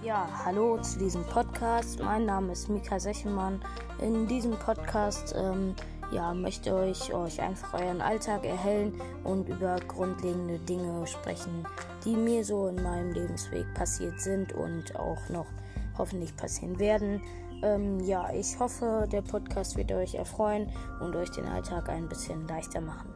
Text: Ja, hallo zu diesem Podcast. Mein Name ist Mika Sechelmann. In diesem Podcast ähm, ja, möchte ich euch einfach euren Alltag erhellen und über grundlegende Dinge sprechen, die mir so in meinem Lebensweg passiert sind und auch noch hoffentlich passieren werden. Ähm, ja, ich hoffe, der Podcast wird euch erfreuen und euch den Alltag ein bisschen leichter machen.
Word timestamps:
Ja, 0.00 0.28
hallo 0.44 0.78
zu 0.78 1.00
diesem 1.00 1.24
Podcast. 1.24 2.00
Mein 2.00 2.24
Name 2.24 2.52
ist 2.52 2.68
Mika 2.68 3.00
Sechelmann. 3.00 3.60
In 4.00 4.28
diesem 4.28 4.52
Podcast 4.52 5.34
ähm, 5.36 5.74
ja, 6.12 6.32
möchte 6.32 6.88
ich 6.88 7.12
euch 7.12 7.40
einfach 7.40 7.74
euren 7.74 8.00
Alltag 8.00 8.44
erhellen 8.44 9.00
und 9.24 9.48
über 9.48 9.76
grundlegende 9.88 10.60
Dinge 10.60 11.04
sprechen, 11.08 11.66
die 12.04 12.14
mir 12.14 12.44
so 12.44 12.68
in 12.68 12.80
meinem 12.80 13.10
Lebensweg 13.12 13.66
passiert 13.74 14.20
sind 14.20 14.52
und 14.52 14.94
auch 14.94 15.28
noch 15.30 15.46
hoffentlich 15.98 16.34
passieren 16.36 16.78
werden. 16.78 17.20
Ähm, 17.64 17.98
ja, 17.98 18.32
ich 18.32 18.56
hoffe, 18.60 19.08
der 19.10 19.22
Podcast 19.22 19.76
wird 19.76 19.90
euch 19.90 20.14
erfreuen 20.14 20.70
und 21.00 21.16
euch 21.16 21.30
den 21.30 21.46
Alltag 21.46 21.88
ein 21.88 22.08
bisschen 22.08 22.46
leichter 22.46 22.80
machen. 22.80 23.12